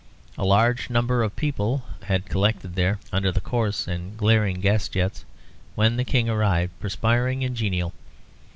A 0.35 0.43
large 0.43 0.89
number 0.89 1.21
of 1.21 1.35
people 1.35 1.83
had 2.05 2.25
collected 2.25 2.73
there 2.73 2.97
under 3.13 3.31
the 3.31 3.39
coarse 3.39 3.87
and 3.87 4.17
flaring 4.17 4.59
gas 4.59 4.87
jets 4.87 5.25
when 5.75 5.95
the 5.97 6.03
King 6.03 6.27
arrived, 6.27 6.71
perspiring 6.79 7.43
and 7.43 7.55
genial. 7.55 7.93